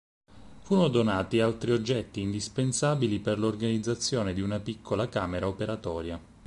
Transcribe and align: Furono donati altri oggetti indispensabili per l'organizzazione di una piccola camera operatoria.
Furono 0.63 0.87
donati 0.87 1.39
altri 1.41 1.69
oggetti 1.73 2.21
indispensabili 2.21 3.19
per 3.19 3.37
l'organizzazione 3.37 4.33
di 4.33 4.41
una 4.41 4.59
piccola 4.59 5.07
camera 5.07 5.47
operatoria. 5.47 6.19